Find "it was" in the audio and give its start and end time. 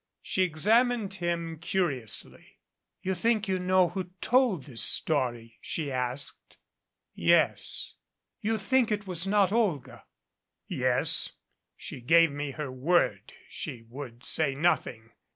8.91-9.27